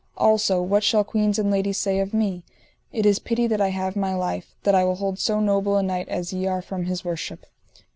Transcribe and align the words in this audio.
Also 0.17 0.63
what 0.63 0.83
shall 0.83 1.03
queens 1.03 1.37
and 1.37 1.51
ladies 1.51 1.77
say 1.77 1.99
of 1.99 2.11
me? 2.11 2.41
It 2.91 3.05
is 3.05 3.19
pity 3.19 3.45
that 3.45 3.61
I 3.61 3.67
have 3.67 3.95
my 3.95 4.15
life, 4.15 4.55
that 4.63 4.73
I 4.73 4.83
will 4.83 4.95
hold 4.95 5.19
so 5.19 5.39
noble 5.39 5.77
a 5.77 5.83
knight 5.83 6.09
as 6.09 6.33
ye 6.33 6.47
are 6.47 6.63
from 6.63 6.85
his 6.85 7.05
worship. 7.05 7.45